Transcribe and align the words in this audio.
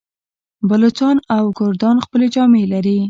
بلوڅان 0.69 1.17
او 1.35 1.45
کردان 1.59 1.95
خپلې 2.05 2.27
جامې 2.35 2.63
لري. 2.73 2.97